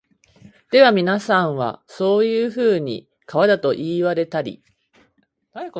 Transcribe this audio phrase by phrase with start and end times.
[0.71, 4.63] ではみなさんは、そういうふうに川だと云いわれたり、